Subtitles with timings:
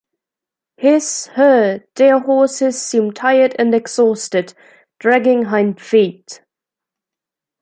[0.79, 4.55] His/her / their horses, seemed tired and exhausted,
[4.97, 6.41] dragging hind feet.